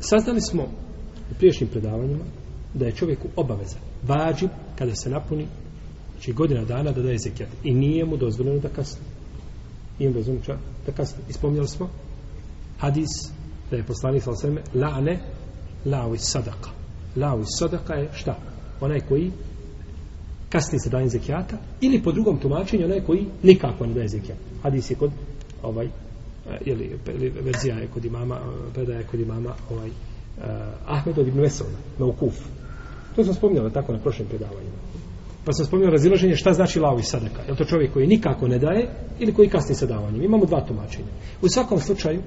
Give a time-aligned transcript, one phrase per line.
[0.00, 0.62] Saznali smo
[1.30, 2.24] u priješnjim predavanjima
[2.74, 5.46] da je čovjeku obaveza, vađi kada se napuni
[6.12, 7.50] znači godina dana da daje zekijat.
[7.64, 9.02] I nije mu dozvoljeno da kasni.
[9.98, 11.22] Nije mu dozvoljeno čak da kasni.
[11.28, 11.88] Ispomnjali smo
[12.78, 13.08] hadis
[13.70, 15.18] da je poslanik sa osreme la'ne
[15.86, 16.70] la'u sadaka.
[17.16, 18.38] La'u sadaka je šta?
[18.80, 19.30] Onaj koji
[20.48, 24.38] kasni sa dajem zekijata ili po drugom tumačenju onaj koji nikako ne daje zekijat.
[24.62, 25.10] Hadis je kod
[25.62, 25.88] ovaj
[26.50, 26.98] Eh, ili
[27.44, 29.92] verzija je kod imama eh, predaje kod imama ovaj eh,
[30.36, 30.44] uh,
[30.86, 32.34] Ahmed od Ibn Veselna na Ukuf.
[33.16, 34.76] To sam spomnjala tako na prošlim predavanjima.
[35.44, 37.42] Pa sam spomnio razilaženje šta znači lavi sadaka.
[37.48, 38.88] Je to čovjek koji nikako ne daje
[39.18, 40.22] ili koji kasni sa davanjem?
[40.22, 41.08] Imamo dva tumačenja.
[41.42, 42.22] U svakom slučaju,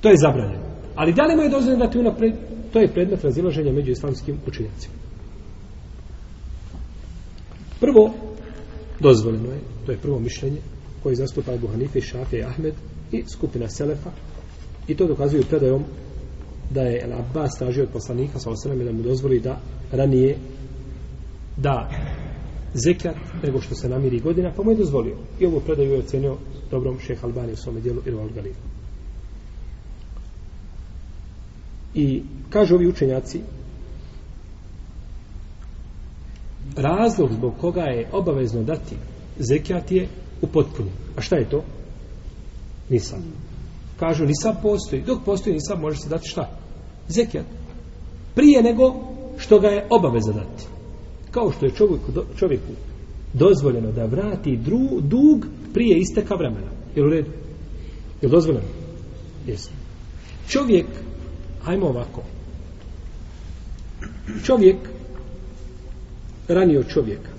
[0.00, 0.64] to je zabranjeno.
[0.94, 2.32] Ali da li mu je dozvoljeno da ti unapred,
[2.72, 4.94] to je predmet razilaženja među islamskim učenjacima.
[7.80, 8.14] Prvo,
[9.00, 10.60] dozvoljeno je, to je prvo mišljenje,
[11.04, 12.74] koji zastupa Abu Hanife, Šafe i Ahmed
[13.12, 14.10] i skupina Selefa.
[14.88, 15.84] I to dokazuju predajom
[16.70, 19.60] da je El Abbas tražio od poslanika sa osanem da mu dozvoli da
[19.92, 20.36] ranije
[21.56, 21.90] da
[22.74, 25.16] zekat nego što se namiri godina, pa mu je dozvolio.
[25.40, 26.36] I ovo predaju je ocenio
[26.70, 28.54] dobrom šeha Albani u svome dijelu Irval Galil.
[31.94, 33.40] I kažu ovi učenjaci
[36.76, 38.96] razlog zbog koga je obavezno dati
[39.38, 40.08] zekat je
[40.46, 40.90] u.
[41.16, 41.64] A šta je to?
[42.90, 43.24] Nisam.
[43.98, 45.02] Kažu nisam postoji.
[45.02, 46.50] Dok postoji nisam može se dati šta?
[47.08, 47.46] Zekijat.
[48.34, 48.94] Prije nego
[49.38, 50.74] što ga je obaveza dati
[51.34, 52.72] kao što je čovjeku, čovjeku
[53.32, 56.70] dozvoljeno da vrati dru, dug prije isteka vremena.
[56.96, 57.30] Je u redu?
[58.22, 58.66] Je dozvoljeno?
[59.46, 59.70] Jesi.
[60.48, 60.86] Čovjek,
[61.62, 62.22] hajmo ovako,
[64.44, 64.76] čovjek
[66.48, 67.33] ranio čovjeka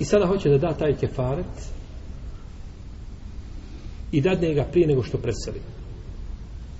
[0.00, 1.70] i sada hoće da da taj kefaret
[4.12, 5.60] i dadne ga prije nego što preseli.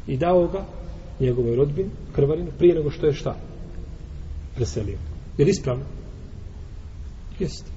[0.07, 0.67] I dao ga
[1.21, 3.37] njegovoj rodbin, krvarinu, prije nego što je šta?
[4.55, 4.99] Preselio.
[5.39, 5.85] Je li ispravno?
[7.39, 7.71] Jeste.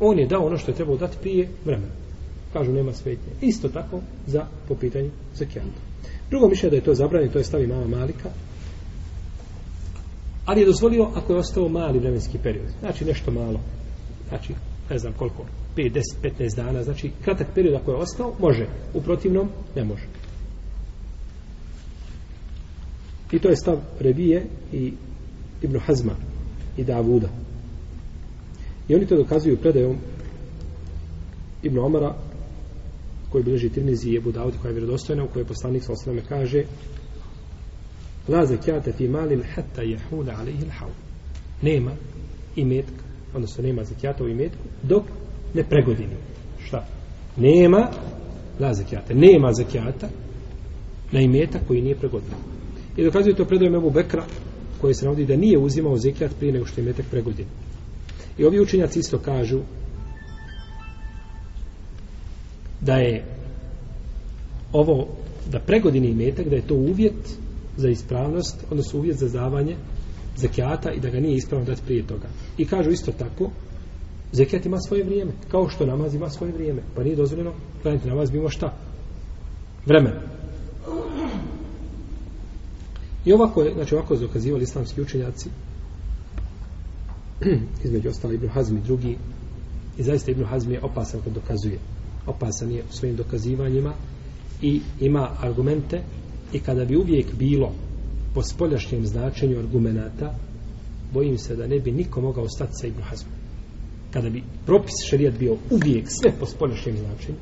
[0.00, 1.92] On je dao ono što je trebao dati prije vremena.
[2.52, 3.32] Kažu, nema svetnje.
[3.40, 5.80] Isto tako za po pitanju zakijanta.
[6.30, 8.30] Drugo mišljenje da je to zabranjeno, to je stavi mama Malika.
[10.44, 12.66] Ali je dozvolio ako je ostao mali vremenski period.
[12.80, 13.60] Znači nešto malo.
[14.28, 14.54] Znači,
[14.90, 15.44] ne znam koliko,
[15.76, 16.82] 5, 10, 15 dana.
[16.82, 18.66] Znači, kratak period ako je ostao, može.
[18.94, 20.04] U protivnom, ne može.
[23.32, 24.92] I to je stav Rebije i
[25.62, 26.14] Ibn Hazma
[26.76, 27.28] i Davuda.
[28.88, 29.96] I oni to dokazuju predajom
[31.62, 32.14] Ibn Omara
[33.30, 36.64] koji bilježi Tirmizi i Ebu Davud koja je vjerodostojna u kojoj poslanik sa osnovne kaže
[38.28, 40.92] La zekijate fi malin hatta jehuna alaihi l'haun.
[41.62, 41.92] Nema
[42.56, 45.02] imetka, odnosno nema zekijata u imetku, dok
[45.54, 46.16] ne pregodini.
[46.64, 46.86] Šta?
[47.36, 47.90] Nema
[48.60, 49.14] la zekijata.
[49.14, 50.08] Nema zekijata
[51.12, 52.30] na imetak koji nije pregodin.
[52.96, 54.24] I dokazuje to predajem Ebu Bekra,
[54.80, 57.46] koji se navodi da nije uzimao zekijat prije nego što je imetak pregodin.
[58.38, 59.60] I ovi učenjaci isto kažu
[62.80, 63.24] da je
[64.72, 65.08] ovo,
[65.50, 67.38] da pregodini imetak, da je to uvjet
[67.76, 69.76] za ispravnost, odnosno uvjet za zavanje
[70.40, 72.28] zekijata i da ga nije ispravno dati prije toga.
[72.58, 73.50] I kažu isto tako,
[74.32, 76.82] zekijat ima svoje vrijeme, kao što namaz ima svoje vrijeme.
[76.94, 78.76] Pa nije dozvoljeno, klanjati namaz bimo šta?
[79.86, 80.20] Vremena.
[83.24, 85.48] I ovako je, znači ovako je dokazivali islamski učenjaci
[87.84, 89.16] između ostali Ibn Hazm i drugi
[89.98, 91.78] i zaista Ibn Hazm je opasan kad dokazuje
[92.26, 93.92] opasan je u svojim dokazivanjima
[94.62, 96.02] i ima argumente
[96.52, 97.72] i kada bi uvijek bilo
[98.34, 100.34] po spoljašnjem značenju argumenata
[101.12, 103.34] bojim se da ne bi niko mogao ostati sa Ibn Hazmom
[104.10, 107.38] kada bi propis šarijat bio uvijek sve po spoljašnjem značenju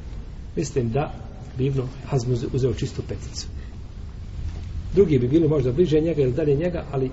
[0.56, 1.12] mislim da
[1.58, 3.48] bi Ibn Hazm uzeo čistu peticu
[4.94, 7.10] drugi bi bili možda bliže njega ili dalje njega, ali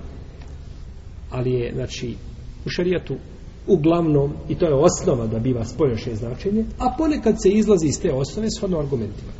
[1.30, 2.14] ali je, znači,
[2.66, 3.16] u šarijatu
[3.66, 8.12] uglavnom, i to je osnova da biva spoljašnje značenje, a ponekad se izlazi iz te
[8.12, 9.32] osnove s argumentima.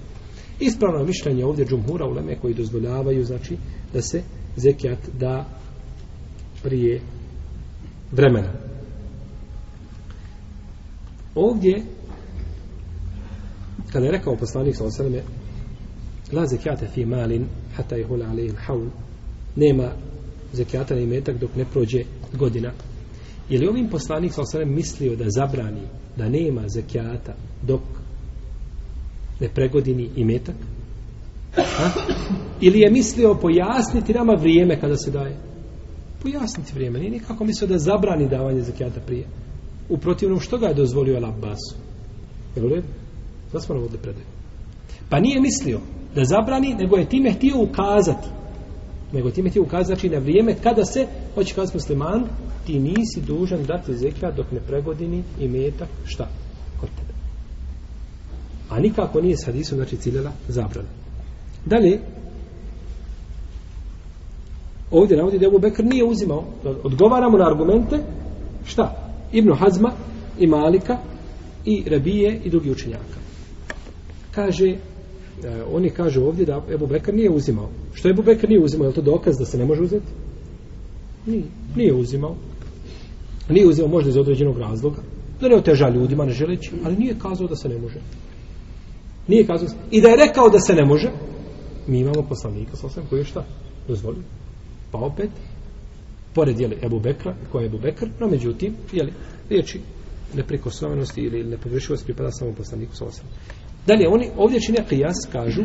[0.60, 3.56] Ispravno je mišljenje ovdje džumhura uleme koji dozvoljavaju, znači,
[3.93, 4.23] da se
[4.56, 5.44] zekijat da
[6.62, 7.00] prije
[8.12, 8.52] vremena.
[11.34, 11.82] Ovdje,
[13.93, 15.23] kada je rekao poslanik sa osaleme,
[16.32, 17.46] la zekijate fi malin,
[17.76, 18.88] hata je hula alejil haul
[19.56, 19.93] nema
[20.52, 22.73] zekijata na imetak dok ne prođe godina
[23.49, 25.82] je li ovim poslanik sa osaleme mislio da zabrani
[26.17, 27.81] da nema zekijata dok
[29.40, 30.56] ne pregodini imetak
[31.54, 31.90] ha?
[32.60, 35.36] ili je mislio pojasniti nama vrijeme kada se daje
[36.22, 39.26] pojasniti vrijeme nije nikako mislio da zabrani davanje zekijata prije
[39.88, 41.76] u protivnom što ga je dozvolio El Abbasu
[42.56, 42.88] je u redu?
[43.52, 44.26] Zasmano ovdje predaju
[45.08, 45.80] Pa nije mislio
[46.14, 48.28] da zabrani, nego je time htio ukazati.
[49.12, 52.25] Nego time htio ukazati, znači na vrijeme kada se, hoće kazati musliman,
[52.66, 56.28] ti nisi dužan dati zekat dok ne pregodini i metak, šta?
[58.75, 60.88] A nikako nije s hadisom, znači ciljela zabrana.
[61.65, 61.99] Dalje,
[64.91, 66.44] ovdje navodi da Ebu Bekr nije uzimao,
[66.82, 67.99] odgovaramo na argumente,
[68.65, 69.11] šta?
[69.32, 69.93] Ibn Hazma
[70.38, 70.99] i Malika
[71.65, 73.19] i Rabije i drugi učenjaka.
[74.31, 74.76] Kaže, e,
[75.73, 77.69] oni kažu ovdje da Ebu Bekr nije uzimao.
[77.93, 78.88] Što Ebu Bekr nije uzimao?
[78.88, 80.12] Je to dokaz da se ne može uzeti?
[81.26, 81.44] Nije,
[81.76, 82.37] nije uzimao.
[83.49, 85.03] Nije uzimao možda iz određenog razloga.
[85.41, 88.00] Da ne oteža ljudima, ne želeći, ali nije kazao da se ne može.
[89.29, 89.69] Nije kazao.
[89.91, 91.11] I da je rekao da se ne može,
[91.87, 93.44] mi imamo poslanika, sa osam, koji je šta?
[93.88, 94.23] Dozvolio.
[94.91, 95.31] Pa opet,
[96.35, 99.12] pored, jeli, Ebu Bekra, koja je Ebu Bekr, no međutim, jeli,
[99.50, 99.81] riječi
[100.35, 103.26] neprikosnovenosti ili nepogrešivosti pripada samo poslaniku, sa osam.
[103.87, 105.62] Dalje, oni ovdje čine kijas, kažu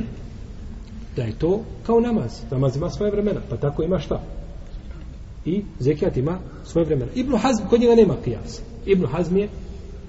[1.16, 2.32] da je to kao namaz.
[2.52, 4.24] Namaz ima svoje vremena, pa tako ima šta?
[5.46, 7.12] I zekijat ima svoje vremena.
[7.16, 8.62] Ibn Hazm, kod njega nema kijas.
[8.86, 9.50] Ibn Hazm je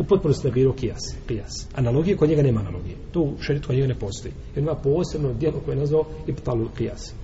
[0.00, 1.66] u potpunosti negirao kijas, kijas.
[1.74, 2.96] Analogije, kod njega nema analogije.
[3.12, 4.34] To u šeritu kod njega ne postoji.
[4.54, 7.14] Jer ima posebno dijelo koje je nazvao Ibtalu kijas.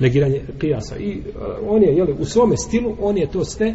[0.00, 0.96] Negiranje kijasa.
[0.96, 3.74] I uh, on je, jeli, u svome stilu, on je to sve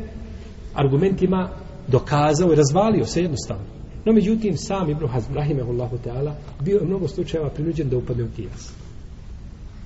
[0.73, 1.49] argumentima
[1.87, 3.63] dokazao i razvalio se jednostavno.
[4.05, 8.27] No, međutim, sam Ibn Hazm, rahimehullahu ta'ala, bio je mnogo slučajeva prinuđen da upadne u
[8.35, 8.73] kijas.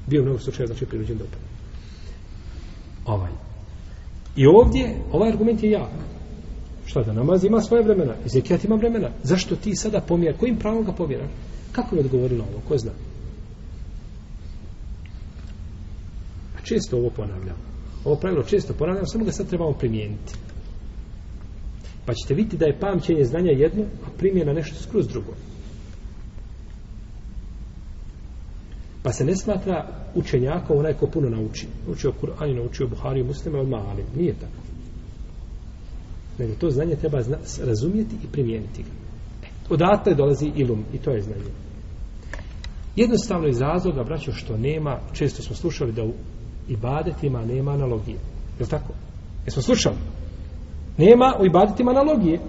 [0.08, 1.48] Bio je mnogo slučajeva, znači, prinuđen da upadne.
[3.06, 3.32] Ovaj.
[4.36, 6.13] I ovdje, ovaj argument je jak.
[6.94, 9.10] Šta da namaz ima svoje vremena, i zekijat ima vremena.
[9.24, 11.30] Zašto ti sada pomjer, kojim pravom ga pomjeraš?
[11.72, 12.92] Kako mi odgovori na ovo, ko zna?
[16.58, 17.56] A često ovo ponavljam.
[18.06, 20.34] Ovo pravilo često ponavljam, samo ga sad trebamo primijeniti.
[22.06, 25.34] Pa ćete vidjeti da je pamćenje znanja jedno, a primjena nešto skroz drugo.
[29.04, 31.68] Pa se ne smatra učenjakom onaj ko puno nauči.
[31.88, 33.58] Učio Kur'an i naučio Buhari i muslima,
[33.90, 34.04] ali.
[34.16, 34.63] Nije tako.
[36.38, 38.90] Nego to znanje treba zna, razumijeti i primijeniti ga.
[39.44, 41.52] E, odatle dolazi ilum i to je znanje.
[42.96, 46.14] Jednostavno iz razloga, braćo, što nema, često smo slušali da u
[46.68, 48.18] ibadetima nema analogije.
[48.60, 48.94] Je li tako?
[49.46, 49.96] Jesmo slušali?
[50.98, 52.40] Nema u ibadetima analogije.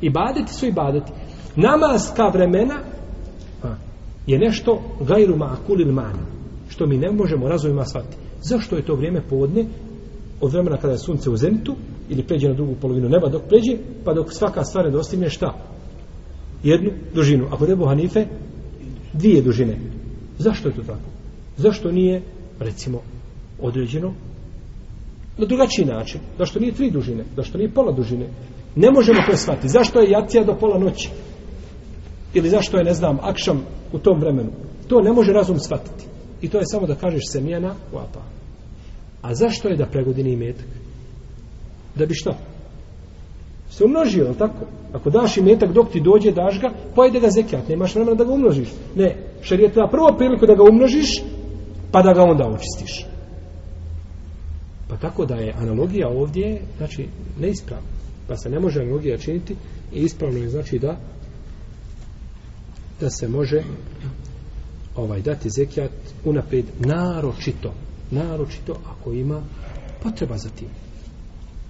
[0.00, 1.12] Ibadeti su ibadeti.
[1.56, 2.78] Namaska vremena
[3.62, 3.74] a,
[4.26, 6.18] je nešto gajru ma'akul il mani.
[6.68, 8.16] Što mi ne možemo razumima shvatiti.
[8.42, 9.64] Zašto je to vrijeme podne
[10.40, 11.76] od vremena kada je sunce u zenitu
[12.08, 15.54] ili pređe na drugu polovinu neba dok pređe, pa dok svaka stvar ne dostigne šta?
[16.62, 17.46] Jednu dužinu.
[17.50, 18.26] Ako debu Hanife,
[19.12, 19.76] dvije dužine.
[20.38, 21.08] Zašto je to tako?
[21.56, 22.22] Zašto nije,
[22.60, 23.00] recimo,
[23.60, 24.14] određeno
[25.38, 26.20] na drugačiji način.
[26.38, 27.24] Zašto nije tri dužine?
[27.36, 28.26] Zašto nije pola dužine?
[28.76, 29.68] Ne možemo to shvatiti.
[29.68, 31.10] Zašto je jacija do pola noći?
[32.34, 33.62] Ili zašto je, ne znam, akšam
[33.92, 34.50] u tom vremenu?
[34.88, 36.04] To ne može razum shvatiti.
[36.42, 38.22] I to je samo da kažeš semijena u apa.
[39.22, 40.66] A zašto je da pregodini imetak?
[41.98, 42.34] Da bi što?
[43.70, 44.66] Se umnožio, je tako?
[44.92, 47.68] Ako daš imetak dok ti dođe, daš ga, pojede ga zekijat.
[47.68, 48.68] Nemaš vremena da ga umnožiš.
[48.96, 51.22] Ne, šarijet je prvo priliku da ga umnožiš,
[51.92, 53.06] pa da ga onda očistiš.
[54.88, 57.06] Pa tako da je analogija ovdje, znači,
[57.40, 57.86] neispravna.
[58.28, 59.56] Pa se ne može analogija činiti
[59.92, 60.96] i ispravno je znači da
[63.00, 63.62] da se može
[64.96, 65.90] ovaj dati zekijat
[66.24, 67.72] unaprijed naročito
[68.10, 69.42] naročito ako ima
[70.02, 70.68] potreba za tim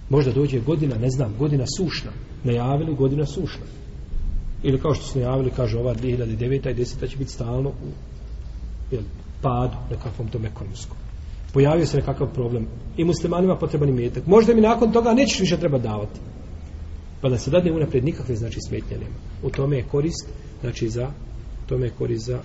[0.08, 2.10] možda dođe godina, ne znam, godina sušna
[2.44, 3.66] najavili godina sušna
[4.62, 6.70] ili kao što su najavili, kaže ova 2009.
[6.70, 7.10] i 10.
[7.10, 7.90] će biti stalno u
[8.90, 9.02] jel,
[9.42, 10.96] padu nekakvom tom ekonomskom
[11.52, 14.26] pojavio se nekakav problem i muslimanima potreban imetak.
[14.26, 16.20] Možda mi nakon toga nećeš više treba davati.
[17.20, 19.16] Pa da se dadne unaprijed nikakve znači smetnje nema.
[19.42, 20.28] U tome je korist,
[20.60, 21.10] znači za
[21.66, 22.40] tome je korist za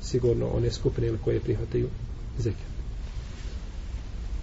[0.00, 1.88] sigurno one skupine koje prihvataju
[2.38, 2.73] zekat.